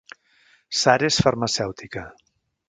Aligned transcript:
Sara 0.83 1.09
és 1.11 1.19
farmacèutica 1.27 2.07